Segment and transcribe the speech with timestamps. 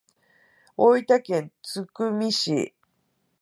[0.77, 2.73] 大分県津久見市